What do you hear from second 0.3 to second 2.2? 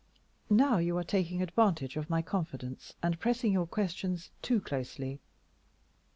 "Now you are taking advantage of